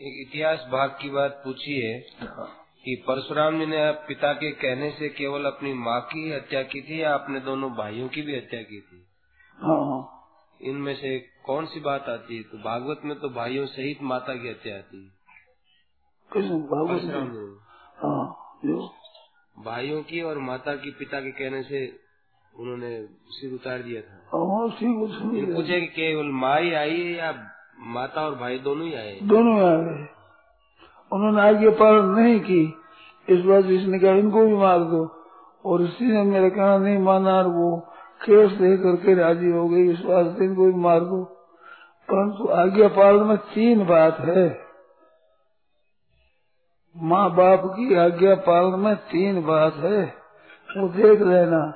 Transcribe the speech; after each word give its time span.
एक 0.00 0.28
इतिहास 0.28 0.58
भाग 0.72 0.98
की 1.02 1.10
बात 1.10 1.40
पूछी 1.44 1.80
है। 1.80 2.00
कि 2.84 3.04
परशुराम 3.08 3.58
जी 3.58 3.66
ने 3.66 3.92
पिता 3.92 4.32
के 4.32 4.50
कहने 4.50 4.90
से 4.90 5.08
केवल 5.08 5.44
अपनी 5.44 5.72
माँ 5.72 6.00
की 6.00 6.32
हत्या 6.32 6.62
की 6.62 6.80
थी 6.80 7.02
या 7.02 7.14
अपने 7.14 7.40
दोनों 7.40 7.72
भाइयों 7.72 8.08
की 8.08 8.22
भी 8.22 8.36
हत्या 8.36 8.62
की 8.62 8.80
थी? 8.80 9.06
हाँ 9.56 9.76
हाँ। 9.76 10.30
इनमें 10.62 10.94
से 10.94 11.18
कौन 11.18 11.66
सी 11.66 11.80
बात 11.80 12.08
आती 12.08 12.36
है? 12.36 12.42
तो 12.42 12.58
भागवत 12.58 13.00
में 13.04 13.18
तो 13.18 13.28
भाइयों 13.28 13.66
सहित 13.66 13.98
माता 14.02 14.34
की 14.34 14.48
हत्या 14.48 14.76
आती 14.76 15.04
है। 15.04 15.10
परशुराम 16.32 17.30
जी। 17.30 17.58
हाँ 17.96 18.44
भाइयों 19.58 20.02
की 20.02 20.20
और 20.20 20.38
माता 20.38 20.76
की 20.76 20.90
पिता 20.90 21.20
के 21.20 21.30
कहने 21.30 21.62
से 21.62 22.00
उन्होंने 22.56 23.06
सिर 23.06 23.52
उतार 23.52 23.82
दिया 23.82 24.02
था। 24.02 24.14
हाँ 24.14 24.68
है 25.34 25.46
लिया। 25.46 25.56
पूछे 25.56 25.80
केवल 25.80 26.26
माँ 26.26 26.60
ही 26.60 26.72
आई 26.72 27.00
है 27.00 27.12
या 27.12 27.54
माता 27.88 28.20
और 28.20 28.34
भाई 28.34 28.58
दोनों 28.58 28.86
ही 28.86 28.94
आए। 28.94 29.18
दोनों 29.22 29.60
आ 29.60 29.76
गए। 29.76 30.08
उन्होंने 31.12 31.40
आगे 31.40 31.70
पालन 31.70 32.04
नहीं 32.04 32.40
की। 32.40 32.74
इस 33.28 33.40
बात 33.40 33.64
इसने 33.64 33.98
कहा, 33.98 34.10
इनको 34.10 34.46
भी 34.46 34.54
मार 34.54 34.78
दो। 34.78 35.24
और 35.64 35.82
इसी 35.82 36.12
ने 36.12 36.22
मेरा 36.22 36.48
कहना, 36.48 36.78
नहीं 36.78 36.98
माना 36.98 37.34
और 37.34 37.46
वो 37.46 37.76
केस 38.24 38.50
दे 38.50 38.76
करके 38.76 39.14
राज़ी 39.14 39.50
हो 39.50 39.68
गई। 39.68 39.90
इस 39.90 39.98
से 39.98 40.44
इनको 40.44 40.66
भी 40.66 40.74
मार 40.74 41.00
दो। 41.00 41.24
परंतु 42.12 42.48
आज्ञा 42.48 42.88
पालन 42.88 43.24
में 43.24 43.36
तीन 43.36 43.86
बात 43.86 44.18
है। 44.18 44.60
माँ 46.96 47.34
बाप 47.34 47.62
की 47.64 47.94
आज्ञा 47.94 48.34
पालन 48.34 48.80
में 48.80 48.96
तीन 48.96 49.46
बात 49.46 49.74
है। 49.74 50.14
वो 50.76 50.88
देख 50.88 51.20
लेना। 51.20 51.74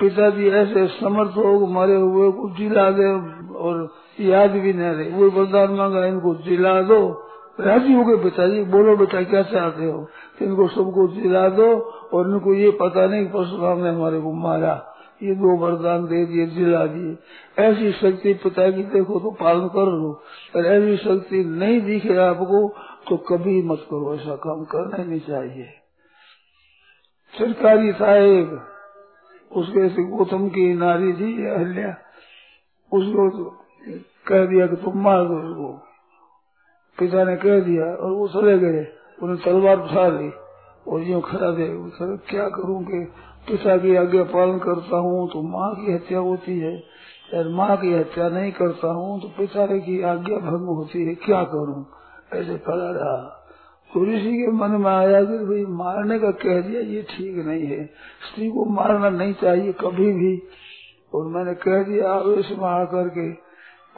पिताजी 0.00 0.48
ऐसे 0.48 0.86
समर्थ 0.86 1.30
हो, 1.30 1.66
मरे 1.66 1.96
हुए 1.96 2.32
को 2.32 2.50
जिला 2.50 2.90
दे 2.90 3.12
और 3.54 3.94
याद 4.20 4.50
भी 4.50 4.72
न 4.72 4.80
रहे 4.80 5.10
वो 5.10 5.30
वरदान 5.30 5.70
मांगा, 5.70 6.04
इनको 6.06 6.34
जिला 6.34 6.80
दो। 6.82 7.26
राज़ी 7.60 7.92
हो 7.92 8.04
गए 8.04 8.16
पिताजी 8.16 8.62
बोलो 8.64 8.96
बेटा, 8.96 9.22
क्या 9.22 9.42
चाहते 9.42 9.84
हो? 9.84 10.08
इनको 10.42 10.68
सबको 10.68 11.08
जिला 11.08 11.48
दो 11.48 11.74
और 12.12 12.30
इनको 12.30 12.54
ये 12.54 12.70
पता 12.70 13.06
नहीं 13.06 13.26
परशुराम 13.26 13.78
ने 13.78 13.88
हमारे 13.88 14.20
को 14.20 14.32
मारा। 14.32 14.86
ये 15.22 15.34
दो 15.34 15.56
वरदान 15.56 16.04
दे 16.04 16.24
दिए, 16.26 16.46
जिला 16.46 16.86
दिए। 16.86 17.16
ऐसी 17.58 17.92
शक्ति 17.92 18.34
पिता 18.34 18.70
की 18.70 18.82
देखो 18.82 19.20
तो 19.20 19.30
पालन 19.30 19.68
कर 19.68 19.92
लो। 19.92 20.22
और 20.56 20.66
ऐसी 20.66 20.96
शक्ति 20.96 21.44
नहीं 21.44 21.80
दिखे 21.80 22.16
आपको 22.16 22.68
तो 23.08 23.16
कभी 23.16 23.62
मत 23.62 23.78
करो, 23.90 24.14
ऐसा 24.14 24.34
काम 24.36 24.64
करना 24.64 25.04
नहीं 25.04 25.20
चाहिए। 25.20 25.68
सरकारी 27.34 27.92
साहेब, 27.92 28.60
उसके 29.56 30.04
गौतम 30.04 30.48
की 30.48 30.74
नारी 30.74 31.12
थी, 31.12 31.46
अहल्या। 31.46 31.96
उसको 32.92 33.28
तो 33.30 33.56
कह 34.30 34.44
दिया 34.46 34.66
कि 34.66 34.76
तुम 34.76 35.02
मार 35.02 35.24
दो 35.24 35.38
उसको। 35.40 35.72
पिता 36.98 37.24
ने 37.24 37.36
कह 37.36 37.60
दिया 37.60 37.84
और 37.96 38.12
वो 38.12 38.28
चले 38.28 38.58
गए। 38.58 38.86
उन्हें 39.22 39.38
तलवार 39.44 39.78
उठा 39.78 40.06
ली 40.08 40.30
और 40.88 41.02
यूँ 41.02 41.20
खड़ा 41.22 41.50
दे। 41.50 41.66
सर, 41.90 42.16
क्या 42.30 42.48
करूँ 42.48 42.82
कि 42.84 43.04
पिता 43.48 43.76
की 43.76 43.96
आज्ञा 43.96 44.22
पालन 44.24 44.58
करता 44.58 44.96
हूँ 44.96 45.28
तो 45.30 45.42
माँ 45.42 45.74
की 45.74 45.92
हत्या 45.92 46.18
होती 46.18 46.58
है। 46.58 46.74
और 47.34 47.48
माँ 47.48 47.76
की 47.76 47.92
हत्या 47.94 48.28
नहीं 48.28 48.52
करता 48.52 48.92
हूँ 48.92 49.20
तो 49.20 49.28
पिता 49.28 49.66
की 49.66 50.02
आज्ञा 50.02 50.38
भंग 50.38 50.66
होती 50.68 51.04
है। 51.04 51.14
क्या 51.14 51.42
करूँ? 51.44 51.84
ऐसे 52.34 52.56
खड़ा 52.58 52.90
रहा। 52.90 53.36
तो 53.94 54.04
ऋषि 54.04 54.32
के 54.32 54.50
मन 54.52 54.70
में 54.70 54.90
आया 54.90 55.20
कि 55.24 55.38
भाई 55.44 55.64
मारने 55.68 56.18
का 56.18 56.30
कह 56.30 56.60
दिया, 56.60 56.80
ये 56.80 57.02
ठीक 57.02 57.46
नहीं 57.46 57.66
है। 57.66 57.84
स्त्री 57.84 58.48
को 58.50 58.64
मारना 58.64 59.08
नहीं 59.10 59.34
चाहिए 59.34 59.72
कभी 59.72 60.12
भी। 60.12 60.42
और 61.14 61.26
मैंने 61.26 61.54
कह 61.54 61.82
दिया 61.82 62.12
आवेश 62.12 62.50
में 62.50 62.68
आकर 62.68 63.08
के 63.08 63.49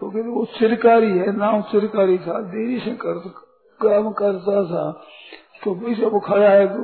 तो 0.03 0.09
फिर 0.11 0.23
वो 0.27 0.45
चिरकारी 0.59 1.11
है, 1.11 1.33
नाम 1.37 1.61
चिरकारी 1.63 2.17
था, 2.19 2.41
देरी 2.51 2.79
से 2.81 2.95
कर, 3.03 3.19
काम 3.81 4.11
करता 4.13 4.63
था। 4.65 4.91
तो 5.65 5.75
पीछे 5.75 6.07
वो 6.07 6.21
खड़ा 6.21 6.49
है 6.49 6.67
तो 6.69 6.83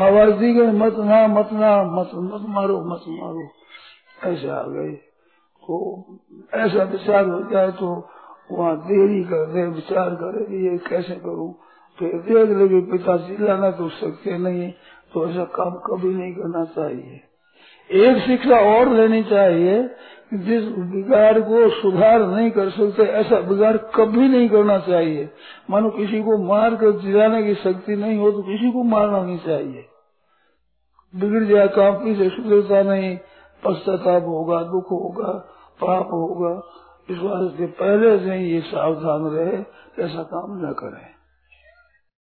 आवाज़ 0.00 0.34
दी 0.34 0.52
गई, 0.54 0.66
मत 0.78 0.98
ना 1.00 1.26
मत 1.28 1.48
ना, 1.52 1.70
मत 1.84 2.10
मत 2.14 2.44
मारो 2.48 2.78
मत 2.84 3.02
मारो। 3.08 3.48
ऐसे 4.30 4.48
आ 4.48 4.62
गए 4.68 4.92
तो 5.62 5.80
ऐसा 6.54 6.82
विचार 6.84 7.26
हो 7.26 7.40
जाए 7.50 7.70
तो 7.72 7.90
वहाँ 8.52 8.76
देरी 8.86 9.22
कर 9.24 9.46
दे 9.46 9.66
विचार 9.72 10.14
करे 10.14 10.62
ये 10.62 10.76
कैसे 10.78 11.14
करूँ। 11.16 11.52
फिर 11.98 12.14
देख 12.20 12.56
लगे 12.56 12.80
पिता 12.92 13.16
चिल्लाना 13.18 13.70
तो 13.70 13.88
सकते 13.88 14.38
नहीं 14.38 14.70
तो 15.14 15.28
ऐसा 15.28 15.44
काम 15.58 15.74
कभी 15.86 16.14
नहीं 16.14 16.32
करना 16.34 16.64
चाहिए। 16.76 17.20
एक 17.90 18.22
शिक्षा 18.22 18.58
और 18.70 18.88
लेनी 18.88 19.22
चाहिए 19.24 19.82
जिस 20.32 20.64
बिगाड़ 20.64 21.40
को 21.40 21.68
सुधार 21.70 22.26
नहीं 22.26 22.50
कर 22.50 22.70
सकते, 22.70 23.02
ऐसा 23.02 23.40
बिगाड़ 23.40 23.76
कभी 23.76 24.28
नहीं 24.28 24.48
करना 24.48 24.78
चाहिए। 24.78 25.30
मानो 25.70 25.90
किसी 25.90 26.22
को 26.22 26.38
मार 26.38 26.74
कर 26.74 26.92
जिलाने 26.92 27.42
की 27.42 27.54
शक्ति 27.54 27.96
नहीं 27.96 28.18
हो 28.18 28.30
तो 28.32 28.42
किसी 28.42 28.72
को 28.72 28.82
मारना 28.82 29.22
नहीं 29.22 29.38
चाहिए। 29.38 29.84
बिगड़ 31.16 31.44
जाए 31.44 31.68
काम 31.68 31.94
पीछे 31.94 32.28
सुधरता 32.28 32.82
नहीं, 32.82 33.18
पश्चाताप 33.64 34.22
होगा, 34.22 34.62
दुख 34.62 34.90
होगा, 34.90 35.32
पाप 35.80 36.06
होगा। 36.12 36.62
इस 37.10 37.18
वास्ते 37.18 37.66
पहले 37.66 38.18
से 38.18 38.34
ही 38.34 38.44
ये 38.44 38.60
सावधान 38.60 39.22
रहे, 39.22 39.56
ऐसा 40.04 40.22
काम 40.22 40.68
न 40.68 40.72
करें। 40.72 41.21